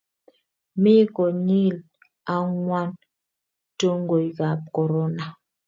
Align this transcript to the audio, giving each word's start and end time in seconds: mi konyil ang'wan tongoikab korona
mi 0.81 0.95
konyil 1.15 1.75
ang'wan 2.35 2.89
tongoikab 3.79 4.59
korona 4.75 5.25